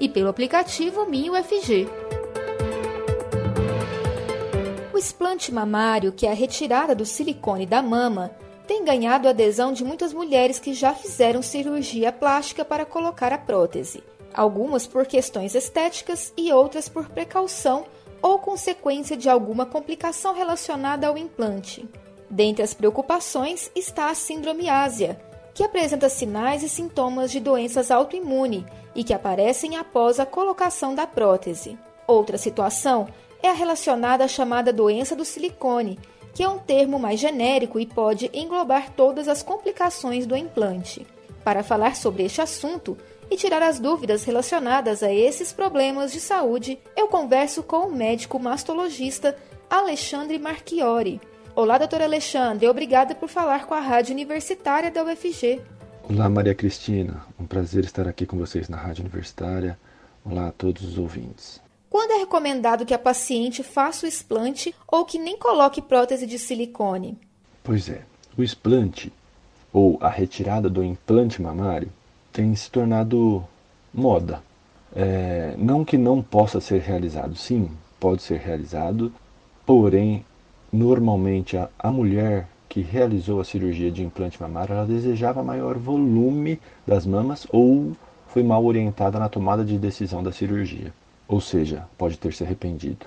e 0.00 0.08
pelo 0.08 0.28
aplicativo 0.28 1.06
MinUFG. 1.06 1.88
O 4.92 4.98
explante 4.98 5.52
mamário, 5.52 6.12
que 6.12 6.26
é 6.26 6.30
a 6.30 6.34
retirada 6.34 6.94
do 6.94 7.04
silicone 7.04 7.66
da 7.66 7.82
mama, 7.82 8.30
tem 8.66 8.84
ganhado 8.84 9.28
a 9.28 9.30
adesão 9.30 9.72
de 9.72 9.84
muitas 9.84 10.12
mulheres 10.12 10.58
que 10.58 10.72
já 10.72 10.94
fizeram 10.94 11.42
cirurgia 11.42 12.10
plástica 12.10 12.64
para 12.64 12.86
colocar 12.86 13.32
a 13.32 13.38
prótese, 13.38 14.02
algumas 14.32 14.86
por 14.86 15.06
questões 15.06 15.54
estéticas 15.54 16.32
e 16.36 16.52
outras 16.52 16.88
por 16.88 17.08
precaução 17.08 17.84
ou 18.22 18.38
consequência 18.38 19.16
de 19.16 19.28
alguma 19.28 19.66
complicação 19.66 20.32
relacionada 20.32 21.06
ao 21.06 21.18
implante. 21.18 21.86
Dentre 22.30 22.62
as 22.62 22.72
preocupações 22.72 23.70
está 23.74 24.08
a 24.08 24.14
síndrome 24.14 24.68
ásia, 24.68 25.20
que 25.54 25.62
apresenta 25.62 26.08
sinais 26.08 26.64
e 26.64 26.68
sintomas 26.68 27.30
de 27.30 27.38
doenças 27.38 27.90
autoimunes 27.90 28.64
e 28.94 29.04
que 29.04 29.14
aparecem 29.14 29.76
após 29.76 30.18
a 30.18 30.26
colocação 30.26 30.94
da 30.94 31.06
prótese. 31.06 31.78
Outra 32.06 32.36
situação 32.36 33.06
é 33.42 33.48
a 33.48 33.52
relacionada 33.52 34.24
à 34.24 34.28
chamada 34.28 34.72
doença 34.72 35.14
do 35.14 35.24
silicone, 35.24 35.98
que 36.34 36.42
é 36.42 36.48
um 36.48 36.58
termo 36.58 36.98
mais 36.98 37.20
genérico 37.20 37.78
e 37.78 37.86
pode 37.86 38.28
englobar 38.34 38.90
todas 38.90 39.28
as 39.28 39.42
complicações 39.42 40.26
do 40.26 40.36
implante. 40.36 41.06
Para 41.44 41.62
falar 41.62 41.94
sobre 41.94 42.24
este 42.24 42.40
assunto 42.40 42.98
e 43.30 43.36
tirar 43.36 43.62
as 43.62 43.78
dúvidas 43.78 44.24
relacionadas 44.24 45.02
a 45.02 45.12
esses 45.12 45.52
problemas 45.52 46.12
de 46.12 46.20
saúde, 46.20 46.78
eu 46.96 47.06
converso 47.06 47.62
com 47.62 47.86
o 47.86 47.92
médico 47.92 48.38
mastologista 48.38 49.36
Alexandre 49.70 50.38
Marchiori. 50.38 51.20
Olá, 51.56 51.78
doutor 51.78 52.02
Alexandre, 52.02 52.66
obrigada 52.66 53.14
por 53.14 53.28
falar 53.28 53.64
com 53.64 53.74
a 53.74 53.80
Rádio 53.80 54.12
Universitária 54.12 54.90
da 54.90 55.04
UFG. 55.04 55.60
Olá, 56.10 56.28
Maria 56.28 56.52
Cristina, 56.52 57.24
um 57.38 57.46
prazer 57.46 57.84
estar 57.84 58.08
aqui 58.08 58.26
com 58.26 58.36
vocês 58.36 58.68
na 58.68 58.76
Rádio 58.76 59.02
Universitária. 59.02 59.78
Olá 60.24 60.48
a 60.48 60.52
todos 60.52 60.82
os 60.82 60.98
ouvintes. 60.98 61.60
Quando 61.88 62.10
é 62.10 62.16
recomendado 62.16 62.84
que 62.84 62.92
a 62.92 62.98
paciente 62.98 63.62
faça 63.62 64.04
o 64.04 64.08
explante 64.08 64.74
ou 64.88 65.04
que 65.04 65.16
nem 65.16 65.38
coloque 65.38 65.80
prótese 65.80 66.26
de 66.26 66.40
silicone? 66.40 67.16
Pois 67.62 67.88
é, 67.88 68.02
o 68.36 68.42
explante 68.42 69.12
ou 69.72 69.96
a 70.00 70.08
retirada 70.08 70.68
do 70.68 70.82
implante 70.82 71.40
mamário 71.40 71.88
tem 72.32 72.52
se 72.56 72.68
tornado 72.68 73.44
moda. 73.92 74.42
É, 74.92 75.54
não 75.56 75.84
que 75.84 75.96
não 75.96 76.20
possa 76.20 76.60
ser 76.60 76.80
realizado, 76.80 77.36
sim, 77.36 77.70
pode 78.00 78.22
ser 78.22 78.40
realizado, 78.40 79.14
porém, 79.64 80.24
normalmente 80.74 81.56
a, 81.56 81.68
a 81.78 81.90
mulher 81.90 82.48
que 82.68 82.80
realizou 82.80 83.40
a 83.40 83.44
cirurgia 83.44 83.90
de 83.90 84.02
implante 84.02 84.40
mamário, 84.42 84.74
ela 84.74 84.86
desejava 84.86 85.42
maior 85.42 85.78
volume 85.78 86.60
das 86.86 87.06
mamas 87.06 87.46
ou 87.50 87.92
foi 88.26 88.42
mal 88.42 88.64
orientada 88.64 89.18
na 89.18 89.28
tomada 89.28 89.64
de 89.64 89.78
decisão 89.78 90.22
da 90.22 90.32
cirurgia 90.32 90.92
ou 91.28 91.40
seja, 91.40 91.86
pode 91.96 92.18
ter 92.18 92.32
se 92.32 92.44
arrependido. 92.44 93.06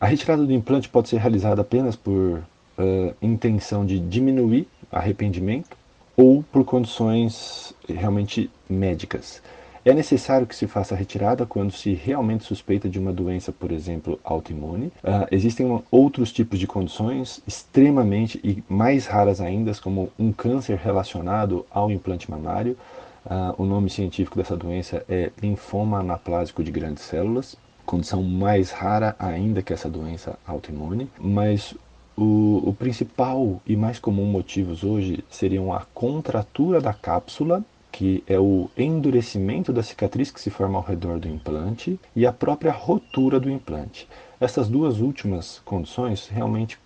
A 0.00 0.06
retirada 0.06 0.44
do 0.44 0.52
implante 0.52 0.88
pode 0.88 1.08
ser 1.08 1.18
realizada 1.18 1.60
apenas 1.60 1.94
por 1.94 2.38
uh, 2.38 3.14
intenção 3.20 3.84
de 3.84 3.98
diminuir 3.98 4.66
arrependimento 4.90 5.76
ou 6.16 6.42
por 6.42 6.64
condições 6.64 7.74
realmente 7.88 8.50
médicas. 8.68 9.42
É 9.84 9.94
necessário 9.94 10.46
que 10.46 10.54
se 10.54 10.66
faça 10.66 10.94
a 10.94 10.98
retirada 10.98 11.46
quando 11.46 11.72
se 11.72 11.94
realmente 11.94 12.44
suspeita 12.44 12.88
de 12.88 12.98
uma 12.98 13.12
doença, 13.12 13.50
por 13.50 13.72
exemplo, 13.72 14.20
autoimune. 14.22 14.88
Uh, 15.02 15.26
existem 15.30 15.82
outros 15.90 16.32
tipos 16.32 16.58
de 16.58 16.66
condições 16.66 17.40
extremamente 17.46 18.38
e 18.44 18.62
mais 18.68 19.06
raras 19.06 19.40
ainda, 19.40 19.72
como 19.82 20.10
um 20.18 20.32
câncer 20.32 20.76
relacionado 20.76 21.64
ao 21.70 21.90
implante 21.90 22.30
mamário, 22.30 22.76
Uh, 23.24 23.62
o 23.62 23.66
nome 23.66 23.90
científico 23.90 24.38
dessa 24.38 24.56
doença 24.56 25.04
é 25.08 25.30
linfoma 25.42 25.98
anaplásico 25.98 26.64
de 26.64 26.70
grandes 26.70 27.02
células, 27.02 27.54
condição 27.84 28.22
mais 28.22 28.70
rara 28.70 29.14
ainda 29.18 29.62
que 29.62 29.72
essa 29.72 29.90
doença 29.90 30.38
autoimune, 30.46 31.10
mas 31.18 31.74
o, 32.16 32.62
o 32.64 32.72
principal 32.72 33.60
e 33.66 33.76
mais 33.76 33.98
comum 33.98 34.24
motivos 34.24 34.82
hoje 34.84 35.22
seriam 35.28 35.72
a 35.72 35.80
contratura 35.92 36.80
da 36.80 36.94
cápsula, 36.94 37.62
que 38.00 38.24
é 38.26 38.40
o 38.40 38.70
endurecimento 38.78 39.74
da 39.74 39.82
cicatriz 39.82 40.30
que 40.30 40.40
se 40.40 40.48
forma 40.48 40.78
ao 40.78 40.82
redor 40.82 41.18
do 41.18 41.28
implante, 41.28 42.00
e 42.16 42.26
a 42.26 42.32
própria 42.32 42.72
rotura 42.72 43.38
do 43.38 43.50
implante. 43.50 44.08
Essas 44.40 44.68
duas 44.68 45.00
últimas 45.00 45.60
condições 45.66 46.26
realmente 46.26 46.78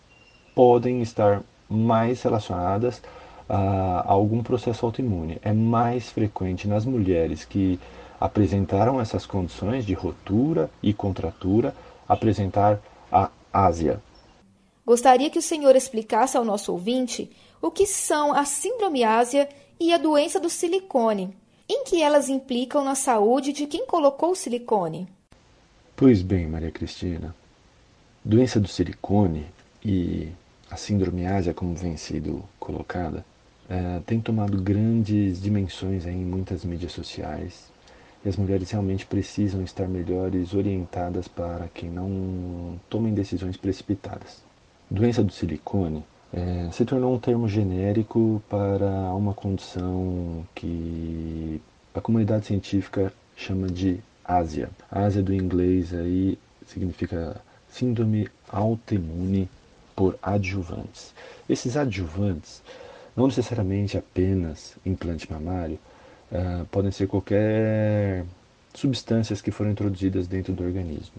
podem 0.57 1.03
estar 1.03 1.41
mais 1.71 2.21
relacionadas 2.21 3.01
a 3.49 4.03
algum 4.11 4.43
processo 4.43 4.85
autoimune. 4.85 5.39
É 5.41 5.53
mais 5.53 6.11
frequente 6.11 6.67
nas 6.67 6.85
mulheres 6.85 7.45
que 7.45 7.79
apresentaram 8.21 9.01
essas 9.01 9.25
condições 9.25 9.87
de 9.87 9.95
rotura 9.95 10.69
e 10.83 10.93
contratura 10.93 11.73
apresentar 12.09 12.81
a 13.13 13.31
ásia. 13.53 14.03
Gostaria 14.85 15.31
que 15.31 15.39
o 15.39 15.43
senhor 15.43 15.77
explicasse 15.77 16.37
ao 16.37 16.45
nosso 16.45 16.73
ouvinte 16.73 17.31
o 17.63 17.71
que 17.71 17.87
são 17.87 18.35
a 18.35 18.45
síndrome 18.45 19.05
ásia 19.05 19.49
e 19.79 19.93
a 19.93 19.99
doença 19.99 20.39
do 20.41 20.49
silicone, 20.49 21.37
em 21.69 21.85
que 21.85 22.03
elas 22.03 22.29
implicam 22.29 22.85
na 22.85 22.95
saúde 22.95 23.53
de 23.53 23.67
quem 23.67 23.87
colocou 23.87 24.33
o 24.33 24.37
silicone. 24.37 25.09
Pois 25.97 26.23
bem, 26.23 26.47
Maria 26.47 26.71
Cristina, 26.71 27.35
doença 28.25 28.59
do 28.59 28.69
silicone 28.69 29.47
e 29.85 30.29
a 30.71 30.77
síndrome 30.77 31.27
ásia, 31.27 31.55
como 31.55 31.75
vem 31.75 31.97
sido 31.97 32.43
colocada, 32.59 33.25
é, 33.69 34.01
tem 34.05 34.21
tomado 34.21 34.61
grandes 34.61 35.41
dimensões 35.41 36.07
em 36.07 36.17
muitas 36.17 36.65
mídias 36.65 36.93
sociais 36.93 37.73
e 38.25 38.29
as 38.29 38.37
mulheres 38.37 38.71
realmente 38.71 39.07
precisam 39.07 39.63
estar 39.63 39.87
melhores 39.87 40.55
orientadas 40.55 41.29
para 41.29 41.69
que 41.69 41.87
não 41.87 42.79
tomem 42.89 43.15
decisões 43.15 43.57
precipitadas. 43.57 44.43
Doença 44.91 45.23
do 45.23 45.33
silicone 45.33 46.05
é, 46.35 46.71
se 46.73 46.85
tornou 46.85 47.15
um 47.15 47.19
termo 47.19 47.49
genérico 47.49 48.43
para 48.49 48.91
uma 49.15 49.33
condição 49.33 50.45
que 50.55 51.63
a 51.95 52.01
comunidade 52.01 52.47
científica 52.47 53.13
chama 53.37 53.69
de 53.69 54.01
Ásia. 54.25 54.69
Ásia 54.91 55.23
do 55.23 55.33
inglês 55.33 55.95
aí 55.95 56.37
significa 56.67 57.41
síndrome 57.69 58.29
autoimune 58.49 59.49
por 59.95 60.19
adjuvantes. 60.21 61.15
Esses 61.49 61.77
adjuvantes 61.77 62.63
não 63.17 63.29
necessariamente 63.29 63.97
apenas 63.97 64.75
implante 64.85 65.31
mamário, 65.31 65.79
uh, 66.33 66.65
podem 66.67 66.91
ser 66.91 67.07
qualquer 67.07 68.25
substâncias 68.75 69.41
que 69.41 69.53
foram 69.53 69.71
introduzidas 69.71 70.27
dentro 70.27 70.53
do 70.53 70.65
organismo, 70.65 71.15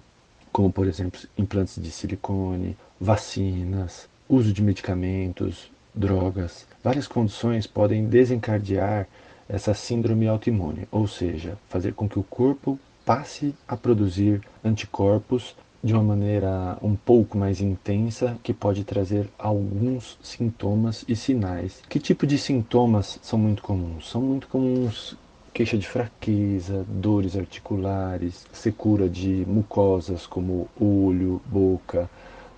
como 0.51 0.69
por 0.69 0.87
exemplo 0.87 1.21
implantes 1.37 1.81
de 1.81 1.89
silicone, 1.89 2.75
vacinas, 2.99 4.09
uso 4.27 4.51
de 4.51 4.61
medicamentos, 4.61 5.71
drogas. 5.93 6.67
Várias 6.83 7.07
condições 7.07 7.67
podem 7.67 8.05
desencadear 8.05 9.07
essa 9.47 9.73
síndrome 9.73 10.27
autoimune, 10.27 10.87
ou 10.91 11.07
seja, 11.07 11.57
fazer 11.69 11.93
com 11.93 12.09
que 12.09 12.19
o 12.19 12.23
corpo 12.23 12.79
passe 13.05 13.53
a 13.67 13.77
produzir 13.77 14.41
anticorpos 14.63 15.55
de 15.83 15.93
uma 15.93 16.01
maneira 16.01 16.77
um 16.81 16.95
pouco 16.95 17.37
mais 17.37 17.61
intensa 17.61 18.37
que 18.41 18.51
pode 18.51 18.83
trazer 18.83 19.29
alguns 19.37 20.17
sintomas 20.23 21.05
e 21.07 21.15
sinais. 21.15 21.83
Que 21.87 21.99
tipo 21.99 22.25
de 22.25 22.39
sintomas 22.39 23.19
são 23.21 23.37
muito 23.37 23.61
comuns? 23.61 24.09
São 24.09 24.19
muito 24.19 24.47
comuns 24.47 25.15
queixa 25.53 25.77
de 25.77 25.87
fraqueza, 25.87 26.83
dores 26.89 27.37
articulares, 27.37 28.45
secura 28.51 29.07
de 29.07 29.45
mucosas 29.47 30.25
como 30.27 30.67
olho, 30.77 31.39
boca 31.45 32.09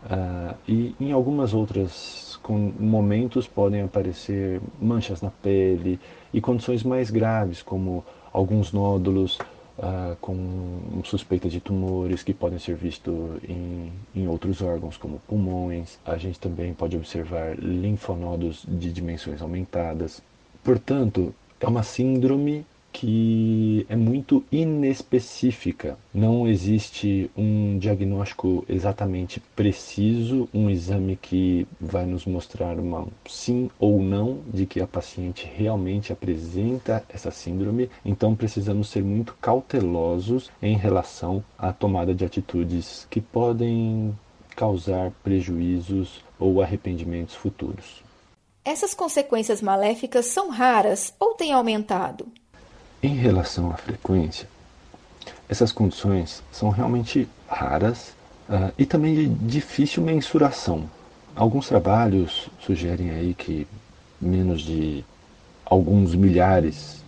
uh, 0.05 0.55
e 0.67 0.95
em 0.99 1.11
algumas 1.11 1.53
outras 1.53 2.39
momentos 2.79 3.45
podem 3.45 3.81
aparecer 3.81 4.61
manchas 4.81 5.21
na 5.21 5.29
pele 5.29 5.99
e 6.33 6.39
condições 6.39 6.81
mais 6.81 7.11
graves 7.11 7.61
como 7.61 8.05
alguns 8.31 8.71
nódulos 8.71 9.37
uh, 9.77 10.15
com 10.21 11.01
suspeita 11.03 11.49
de 11.49 11.59
tumores 11.59 12.23
que 12.23 12.33
podem 12.33 12.59
ser 12.59 12.75
vistos 12.75 13.15
em, 13.47 13.91
em 14.15 14.27
outros 14.27 14.61
órgãos, 14.61 14.97
como 14.97 15.19
pulmões. 15.27 15.99
A 16.05 16.17
gente 16.17 16.39
também 16.39 16.73
pode 16.73 16.95
observar 16.95 17.57
linfonodos 17.57 18.63
de 18.67 18.91
dimensões 18.91 19.41
aumentadas. 19.41 20.21
Portanto, 20.63 21.33
é 21.59 21.67
uma 21.67 21.83
síndrome 21.83 22.65
que 22.91 23.85
é 23.89 23.95
muito 23.95 24.43
inespecífica. 24.51 25.97
Não 26.13 26.47
existe 26.47 27.29
um 27.37 27.77
diagnóstico 27.77 28.65
exatamente 28.67 29.39
preciso, 29.55 30.49
um 30.53 30.69
exame 30.69 31.15
que 31.15 31.67
vai 31.79 32.05
nos 32.05 32.25
mostrar 32.25 32.79
uma 32.79 33.07
sim 33.27 33.69
ou 33.79 34.01
não 34.01 34.39
de 34.51 34.65
que 34.65 34.81
a 34.81 34.87
paciente 34.87 35.49
realmente 35.55 36.11
apresenta 36.11 37.03
essa 37.09 37.31
síndrome. 37.31 37.89
Então 38.03 38.35
precisamos 38.35 38.89
ser 38.89 39.03
muito 39.03 39.35
cautelosos 39.39 40.49
em 40.61 40.75
relação 40.75 41.43
à 41.57 41.71
tomada 41.71 42.15
de 42.15 42.25
atitudes 42.25 43.05
que 43.09 43.21
podem 43.21 44.15
causar 44.55 45.11
prejuízos 45.23 46.23
ou 46.39 46.61
arrependimentos 46.61 47.35
futuros. 47.35 48.03
Essas 48.65 48.93
consequências 48.93 49.61
maléficas 49.61 50.25
são 50.25 50.49
raras 50.49 51.13
ou 51.19 51.35
têm 51.35 51.53
aumentado? 51.53 52.27
Em 53.01 53.13
relação 53.13 53.69
à 53.71 53.75
frequência, 53.75 54.47
essas 55.47 55.71
condições 55.71 56.43
são 56.51 56.69
realmente 56.69 57.29
raras 57.47 58.15
uh, 58.49 58.73
e 58.77 58.85
também 58.85 59.13
de 59.13 59.27
difícil 59.27 60.01
mensuração. 60.01 60.89
Alguns 61.35 61.67
trabalhos 61.67 62.49
sugerem 62.59 63.11
aí 63.11 63.35
que 63.35 63.67
menos 64.19 64.61
de 64.61 65.05
alguns 65.63 66.15
milhares 66.15 67.03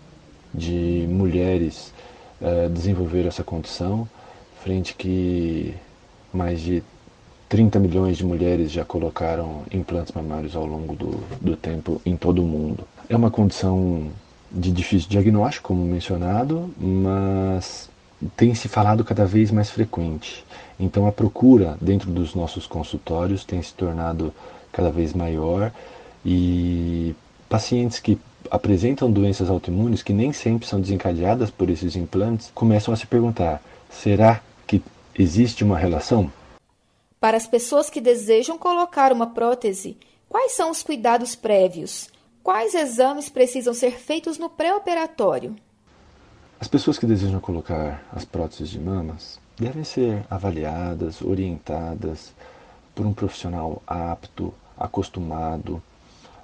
de 0.53 1.07
mulheres 1.09 1.91
uh, 2.39 2.69
desenvolveram 2.69 3.29
essa 3.29 3.43
condição, 3.43 4.07
frente 4.63 4.93
que 4.93 5.73
mais 6.31 6.61
de 6.61 6.83
30 7.49 7.79
milhões 7.79 8.17
de 8.17 8.23
mulheres 8.23 8.71
já 8.71 8.85
colocaram 8.85 9.63
implantes 9.71 10.13
mamários 10.13 10.55
ao 10.55 10.67
longo 10.67 10.95
do, 10.95 11.19
do 11.41 11.57
tempo 11.57 11.99
em 12.05 12.15
todo 12.15 12.43
o 12.43 12.47
mundo. 12.47 12.87
É 13.09 13.15
uma 13.15 13.31
condição 13.31 14.11
de 14.51 14.71
difícil 14.71 15.09
diagnóstico, 15.09 15.69
como 15.69 15.83
mencionado, 15.83 16.73
mas 16.77 17.89
tem 18.35 18.53
se 18.53 18.67
falado 18.67 19.03
cada 19.03 19.25
vez 19.25 19.51
mais 19.51 19.69
frequente. 19.69 20.43
Então 20.79 21.07
a 21.07 21.11
procura 21.11 21.77
dentro 21.79 22.09
dos 22.11 22.35
nossos 22.35 22.65
consultórios 22.65 23.43
tem 23.43 23.61
se 23.61 23.73
tornado 23.73 24.33
cada 24.71 24.89
vez 24.89 25.13
maior 25.13 25.71
e 26.25 27.15
pacientes 27.47 27.99
que 27.99 28.19
apresentam 28.49 29.11
doenças 29.11 29.49
autoimunes 29.49 30.03
que 30.03 30.13
nem 30.13 30.31
sempre 30.31 30.67
são 30.67 30.79
desencadeadas 30.79 31.49
por 31.49 31.69
esses 31.69 31.95
implantes 31.95 32.51
começam 32.53 32.93
a 32.93 32.97
se 32.97 33.05
perguntar: 33.05 33.61
será 33.89 34.41
que 34.65 34.81
existe 35.17 35.63
uma 35.63 35.77
relação? 35.77 36.31
Para 37.19 37.37
as 37.37 37.47
pessoas 37.47 37.89
que 37.89 37.99
desejam 37.99 38.57
colocar 38.57 39.11
uma 39.11 39.27
prótese, 39.27 39.97
quais 40.29 40.53
são 40.53 40.71
os 40.71 40.81
cuidados 40.81 41.35
prévios? 41.35 42.07
Quais 42.43 42.73
exames 42.73 43.29
precisam 43.29 43.73
ser 43.73 43.91
feitos 43.91 44.37
no 44.37 44.49
pré-operatório? 44.49 45.55
As 46.59 46.67
pessoas 46.67 46.97
que 46.97 47.05
desejam 47.05 47.39
colocar 47.39 48.03
as 48.11 48.25
próteses 48.25 48.69
de 48.69 48.79
mamas 48.79 49.39
devem 49.57 49.83
ser 49.83 50.25
avaliadas, 50.29 51.21
orientadas 51.21 52.33
por 52.95 53.05
um 53.05 53.13
profissional 53.13 53.81
apto, 53.85 54.53
acostumado 54.77 55.81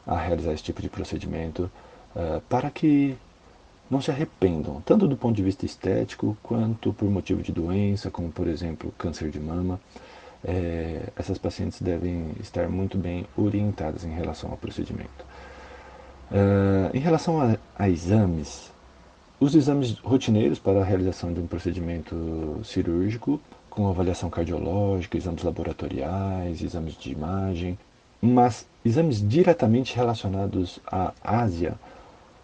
a 0.05 0.17
realizar 0.17 0.53
esse 0.53 0.63
tipo 0.63 0.81
de 0.81 0.89
procedimento, 0.89 1.71
uh, 2.15 2.39
para 2.47 2.69
que 2.69 3.17
não 3.89 4.01
se 4.01 4.11
arrependam, 4.11 4.81
tanto 4.85 5.07
do 5.07 5.17
ponto 5.17 5.35
de 5.35 5.43
vista 5.43 5.65
estético 5.65 6.37
quanto 6.41 6.93
por 6.93 7.09
motivo 7.09 7.41
de 7.41 7.51
doença, 7.51 8.09
como 8.09 8.31
por 8.31 8.47
exemplo 8.47 8.93
câncer 8.97 9.29
de 9.29 9.39
mama 9.39 9.79
é, 10.45 11.09
essas 11.15 11.37
pacientes 11.37 11.81
devem 11.81 12.31
estar 12.39 12.69
muito 12.69 12.97
bem 12.97 13.25
orientadas 13.35 14.03
em 14.03 14.11
relação 14.11 14.51
ao 14.51 14.57
procedimento. 14.57 15.25
Uh, 16.31 16.95
em 16.95 16.99
relação 16.99 17.39
a, 17.39 17.57
a, 17.77 17.89
exames, 17.89 18.71
os 19.39 19.53
exames 19.53 19.91
rotineiros 19.99 20.57
para 20.57 20.81
a 20.81 20.83
realização 20.83 21.31
de 21.33 21.39
um 21.39 21.47
procedimento 21.47 22.59
cirúrgico, 22.63 23.39
com 23.69 23.87
avaliação 23.87 24.29
cardiológica, 24.29 25.17
exames 25.17 25.43
laboratoriais, 25.43 26.61
exames 26.61 26.97
de 26.97 27.11
imagem, 27.11 27.77
mas 28.21 28.65
exames 28.83 29.27
diretamente 29.27 29.95
relacionados 29.95 30.79
à 30.87 31.13
Ásia, 31.23 31.75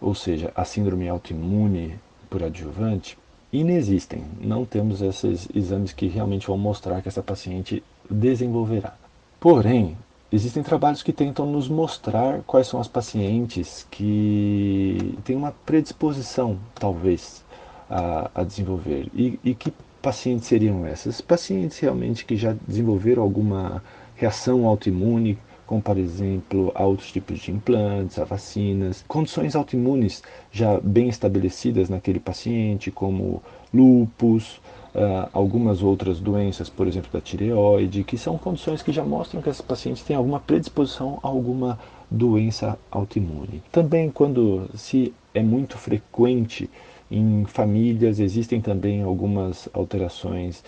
ou 0.00 0.14
seja, 0.14 0.52
a 0.54 0.64
síndrome 0.64 1.08
autoimune 1.08 1.98
por 2.28 2.42
adjuvante, 2.42 3.18
inexistem. 3.52 4.24
Não 4.40 4.64
temos 4.64 5.02
esses 5.02 5.48
exames 5.54 5.92
que 5.92 6.06
realmente 6.06 6.46
vão 6.46 6.56
mostrar 6.56 7.02
que 7.02 7.08
essa 7.08 7.22
paciente 7.22 7.82
desenvolverá. 8.08 8.94
Porém, 9.40 9.96
existem 10.32 10.62
trabalhos 10.62 11.02
que 11.02 11.12
tentam 11.12 11.44
nos 11.46 11.68
mostrar 11.68 12.40
quais 12.46 12.66
são 12.66 12.80
as 12.80 12.88
pacientes 12.88 13.86
que 13.90 15.18
têm 15.24 15.36
uma 15.36 15.52
predisposição, 15.66 16.58
talvez, 16.74 17.44
a, 17.88 18.30
a 18.34 18.42
desenvolver. 18.42 19.08
E, 19.14 19.38
e 19.44 19.54
que 19.54 19.72
pacientes 20.00 20.48
seriam 20.48 20.86
essas? 20.86 21.20
Pacientes 21.20 21.78
realmente 21.78 22.24
que 22.24 22.36
já 22.36 22.56
desenvolveram 22.66 23.22
alguma 23.22 23.82
reação 24.16 24.66
autoimune, 24.66 25.38
como 25.72 25.80
por 25.80 25.96
exemplo 25.96 26.70
a 26.74 26.84
outros 26.84 27.10
tipos 27.10 27.38
de 27.38 27.50
implantes, 27.50 28.18
a 28.18 28.24
vacinas, 28.24 29.02
condições 29.08 29.56
autoimunes 29.56 30.22
já 30.50 30.78
bem 30.78 31.08
estabelecidas 31.08 31.88
naquele 31.88 32.20
paciente, 32.20 32.90
como 32.90 33.42
lupus, 33.72 34.60
uh, 34.94 35.30
algumas 35.32 35.82
outras 35.82 36.20
doenças, 36.20 36.68
por 36.68 36.86
exemplo, 36.86 37.10
da 37.10 37.22
tireoide, 37.22 38.04
que 38.04 38.18
são 38.18 38.36
condições 38.36 38.82
que 38.82 38.92
já 38.92 39.02
mostram 39.02 39.40
que 39.40 39.48
esses 39.48 39.62
pacientes 39.62 40.02
têm 40.02 40.14
alguma 40.14 40.40
predisposição 40.40 41.18
a 41.22 41.28
alguma 41.28 41.78
doença 42.10 42.78
autoimune. 42.90 43.62
Também 43.72 44.10
quando 44.10 44.68
se 44.74 45.14
é 45.32 45.42
muito 45.42 45.78
frequente 45.78 46.68
em 47.10 47.46
famílias, 47.46 48.20
existem 48.20 48.60
também 48.60 49.02
algumas 49.02 49.70
alterações 49.72 50.62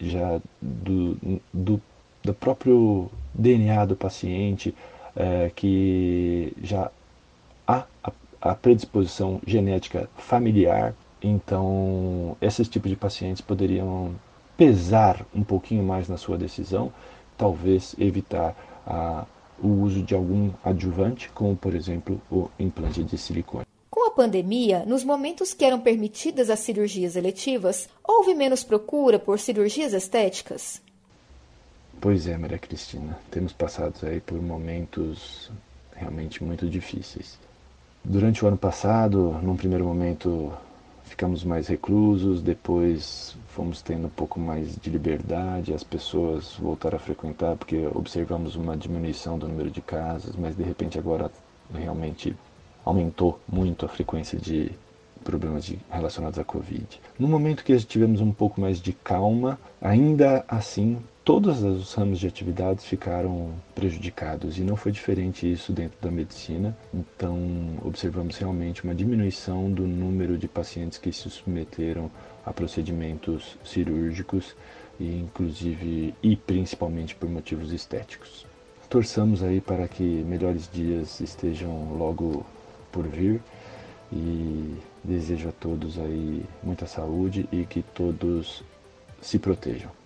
já 0.00 0.40
do, 0.60 1.40
do, 1.52 1.80
do 2.22 2.34
próprio 2.34 3.10
DNA 3.34 3.84
do 3.86 3.96
paciente, 3.96 4.74
é, 5.16 5.50
que 5.54 6.52
já 6.62 6.90
há 7.66 7.84
a, 8.02 8.12
a 8.40 8.54
predisposição 8.54 9.40
genética 9.46 10.08
familiar 10.16 10.94
então, 11.22 12.36
esses 12.40 12.68
tipos 12.68 12.90
de 12.90 12.96
pacientes 12.96 13.42
poderiam 13.42 14.14
pesar 14.56 15.26
um 15.34 15.42
pouquinho 15.42 15.82
mais 15.82 16.08
na 16.08 16.16
sua 16.16 16.38
decisão, 16.38 16.92
talvez 17.36 17.94
evitar 17.98 18.56
a, 18.86 19.26
o 19.62 19.68
uso 19.68 20.02
de 20.02 20.14
algum 20.14 20.50
adjuvante, 20.64 21.30
como 21.30 21.56
por 21.56 21.74
exemplo 21.74 22.20
o 22.30 22.48
implante 22.58 23.02
de 23.02 23.18
silicone. 23.18 23.64
Com 23.90 24.06
a 24.06 24.10
pandemia, 24.12 24.84
nos 24.86 25.04
momentos 25.04 25.52
que 25.52 25.64
eram 25.64 25.80
permitidas 25.80 26.48
as 26.48 26.60
cirurgias 26.60 27.16
eletivas, 27.16 27.88
houve 28.02 28.34
menos 28.34 28.64
procura 28.64 29.18
por 29.18 29.38
cirurgias 29.38 29.92
estéticas? 29.92 30.80
Pois 32.00 32.26
é, 32.26 32.34
Maria 32.38 32.58
Cristina, 32.58 33.18
temos 33.30 33.52
passado 33.52 33.94
aí 34.04 34.20
por 34.20 34.40
momentos 34.40 35.52
realmente 35.94 36.42
muito 36.42 36.66
difíceis. 36.66 37.38
Durante 38.02 38.42
o 38.42 38.48
ano 38.48 38.56
passado, 38.56 39.38
num 39.42 39.54
primeiro 39.54 39.84
momento, 39.84 40.50
ficamos 41.04 41.44
mais 41.44 41.68
reclusos, 41.68 42.40
depois 42.40 43.36
fomos 43.48 43.82
tendo 43.82 44.06
um 44.06 44.10
pouco 44.10 44.40
mais 44.40 44.76
de 44.76 44.88
liberdade, 44.88 45.74
as 45.74 45.84
pessoas 45.84 46.54
voltaram 46.58 46.96
a 46.96 47.00
frequentar 47.00 47.54
porque 47.56 47.86
observamos 47.94 48.56
uma 48.56 48.78
diminuição 48.78 49.38
do 49.38 49.46
número 49.46 49.70
de 49.70 49.82
casas, 49.82 50.34
mas 50.36 50.56
de 50.56 50.62
repente 50.62 50.98
agora 50.98 51.30
realmente 51.70 52.34
aumentou 52.82 53.38
muito 53.46 53.84
a 53.84 53.88
frequência 53.90 54.38
de 54.38 54.72
problemas 55.22 55.66
de, 55.66 55.78
relacionados 55.90 56.38
à 56.38 56.44
Covid. 56.44 56.98
No 57.18 57.28
momento 57.28 57.62
que 57.62 57.76
tivemos 57.80 58.22
um 58.22 58.32
pouco 58.32 58.58
mais 58.58 58.80
de 58.80 58.94
calma, 58.94 59.58
ainda 59.82 60.42
assim 60.48 60.98
todos 61.24 61.62
os 61.62 61.92
ramos 61.94 62.18
de 62.18 62.26
atividades 62.26 62.84
ficaram 62.84 63.54
prejudicados 63.74 64.58
e 64.58 64.62
não 64.62 64.76
foi 64.76 64.90
diferente 64.92 65.50
isso 65.50 65.72
dentro 65.72 65.98
da 66.00 66.10
medicina. 66.10 66.76
Então, 66.92 67.38
observamos 67.84 68.36
realmente 68.36 68.84
uma 68.84 68.94
diminuição 68.94 69.70
do 69.70 69.86
número 69.86 70.38
de 70.38 70.48
pacientes 70.48 70.98
que 70.98 71.12
se 71.12 71.28
submeteram 71.30 72.10
a 72.44 72.52
procedimentos 72.52 73.56
cirúrgicos 73.64 74.56
e 74.98 75.18
inclusive 75.18 76.14
e 76.22 76.36
principalmente 76.36 77.14
por 77.14 77.28
motivos 77.28 77.72
estéticos. 77.72 78.46
Torçamos 78.88 79.42
aí 79.42 79.60
para 79.60 79.86
que 79.86 80.02
melhores 80.02 80.68
dias 80.72 81.20
estejam 81.20 81.94
logo 81.96 82.44
por 82.90 83.06
vir 83.06 83.40
e 84.12 84.74
desejo 85.04 85.48
a 85.48 85.52
todos 85.52 85.98
aí 85.98 86.44
muita 86.62 86.86
saúde 86.86 87.48
e 87.52 87.64
que 87.64 87.82
todos 87.82 88.64
se 89.22 89.38
protejam. 89.38 89.99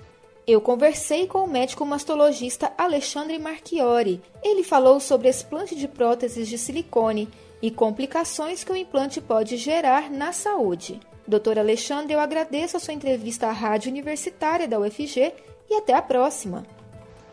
Eu 0.46 0.60
conversei 0.60 1.26
com 1.26 1.38
o 1.38 1.48
médico 1.48 1.86
mastologista 1.86 2.70
Alexandre 2.76 3.38
Marchiori. 3.38 4.20
Ele 4.42 4.62
falou 4.62 5.00
sobre 5.00 5.28
explante 5.28 5.74
de 5.74 5.88
próteses 5.88 6.46
de 6.46 6.58
silicone 6.58 7.30
e 7.62 7.70
complicações 7.70 8.62
que 8.62 8.70
o 8.70 8.76
implante 8.76 9.22
pode 9.22 9.56
gerar 9.56 10.10
na 10.10 10.32
saúde. 10.32 11.00
Doutor 11.26 11.58
Alexandre, 11.58 12.12
eu 12.12 12.20
agradeço 12.20 12.76
a 12.76 12.80
sua 12.80 12.92
entrevista 12.92 13.46
à 13.46 13.52
Rádio 13.52 13.90
Universitária 13.90 14.68
da 14.68 14.78
UFG 14.78 15.32
e 15.70 15.74
até 15.74 15.94
a 15.94 16.02
próxima. 16.02 16.66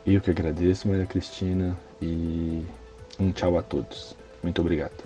Eu 0.07 0.21
que 0.21 0.31
agradeço, 0.31 0.87
Maria 0.87 1.05
Cristina, 1.05 1.77
e 2.01 2.63
um 3.19 3.33
tchau 3.33 3.57
a 3.57 3.61
todos. 3.61 4.15
Muito 4.41 4.61
obrigado 4.61 5.03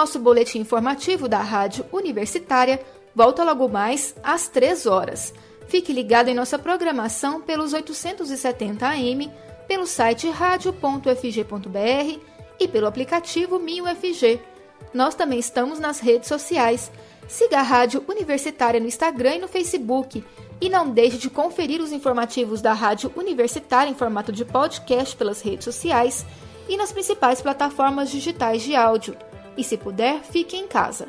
nosso 0.00 0.18
boletim 0.18 0.60
informativo 0.60 1.28
da 1.28 1.42
Rádio 1.42 1.84
Universitária 1.92 2.80
volta 3.14 3.44
logo 3.44 3.68
mais 3.68 4.14
às 4.22 4.48
3 4.48 4.86
horas. 4.86 5.32
Fique 5.68 5.92
ligado 5.92 6.28
em 6.28 6.34
nossa 6.34 6.58
programação 6.58 7.40
pelos 7.40 7.72
870 7.72 8.86
AM, 8.86 9.30
pelo 9.68 9.86
site 9.86 10.28
radio.fg.br 10.28 12.20
e 12.58 12.68
pelo 12.68 12.86
aplicativo 12.86 13.58
MinUFG. 13.58 14.40
Nós 14.92 15.14
também 15.14 15.38
estamos 15.38 15.78
nas 15.78 16.00
redes 16.00 16.28
sociais. 16.28 16.90
Siga 17.28 17.60
a 17.60 17.62
Rádio 17.62 18.04
Universitária 18.08 18.80
no 18.80 18.86
Instagram 18.86 19.36
e 19.36 19.38
no 19.38 19.48
Facebook. 19.48 20.24
E 20.60 20.68
não 20.68 20.90
deixe 20.90 21.16
de 21.16 21.30
conferir 21.30 21.80
os 21.80 21.92
informativos 21.92 22.60
da 22.60 22.72
Rádio 22.72 23.12
Universitária 23.16 23.90
em 23.90 23.94
formato 23.94 24.32
de 24.32 24.44
podcast 24.44 25.16
pelas 25.16 25.40
redes 25.40 25.64
sociais 25.64 26.26
e 26.68 26.76
nas 26.76 26.92
principais 26.92 27.40
plataformas 27.40 28.10
digitais 28.10 28.62
de 28.62 28.74
áudio. 28.74 29.16
E 29.56 29.64
se 29.64 29.76
puder, 29.76 30.20
fique 30.22 30.56
em 30.56 30.66
casa. 30.66 31.08